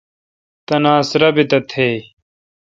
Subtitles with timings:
[0.67, 1.95] تناسہ رابط تھیں۔